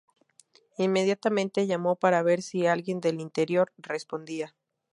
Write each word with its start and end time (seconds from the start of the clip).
Inmediatamente 0.79 1.67
llamó 1.67 1.95
para 1.95 2.23
ver 2.23 2.41
si 2.41 2.65
alguien 2.65 3.01
del 3.01 3.21
interior 3.21 3.71
respondía. 3.77 4.55